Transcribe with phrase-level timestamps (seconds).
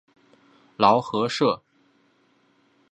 [0.77, 1.61] 劳合社。